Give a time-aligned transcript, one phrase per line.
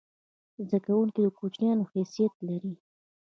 [0.65, 2.73] زده کوونکی د کوچنیانو حیثیت لري.